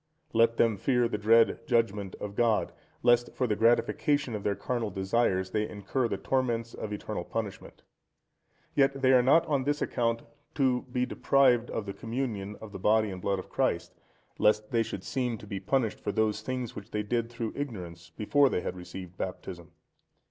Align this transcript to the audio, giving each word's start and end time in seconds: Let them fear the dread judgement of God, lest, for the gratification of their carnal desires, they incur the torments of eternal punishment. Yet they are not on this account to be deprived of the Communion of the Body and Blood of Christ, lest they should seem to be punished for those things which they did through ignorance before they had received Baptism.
Let 0.33 0.57
them 0.57 0.77
fear 0.77 1.07
the 1.07 1.19
dread 1.19 1.59
judgement 1.67 2.15
of 2.19 2.33
God, 2.33 2.71
lest, 3.03 3.35
for 3.35 3.45
the 3.45 3.55
gratification 3.55 4.33
of 4.33 4.41
their 4.41 4.55
carnal 4.55 4.89
desires, 4.89 5.51
they 5.51 5.69
incur 5.69 6.07
the 6.07 6.17
torments 6.17 6.73
of 6.73 6.91
eternal 6.91 7.23
punishment. 7.23 7.83
Yet 8.75 9.03
they 9.03 9.13
are 9.13 9.21
not 9.21 9.45
on 9.45 9.63
this 9.63 9.79
account 9.79 10.23
to 10.55 10.87
be 10.91 11.05
deprived 11.05 11.69
of 11.69 11.85
the 11.85 11.93
Communion 11.93 12.55
of 12.59 12.71
the 12.71 12.79
Body 12.79 13.11
and 13.11 13.21
Blood 13.21 13.37
of 13.37 13.49
Christ, 13.49 13.93
lest 14.39 14.71
they 14.71 14.81
should 14.81 15.03
seem 15.03 15.37
to 15.37 15.45
be 15.45 15.59
punished 15.59 15.99
for 15.99 16.11
those 16.11 16.41
things 16.41 16.75
which 16.75 16.89
they 16.89 17.03
did 17.03 17.29
through 17.29 17.53
ignorance 17.55 18.09
before 18.09 18.49
they 18.49 18.61
had 18.61 18.75
received 18.75 19.17
Baptism. 19.17 19.69